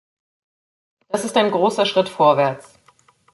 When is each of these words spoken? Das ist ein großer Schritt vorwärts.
Das 1.09 1.25
ist 1.25 1.37
ein 1.37 1.51
großer 1.51 1.85
Schritt 1.85 2.09
vorwärts. 2.09 2.79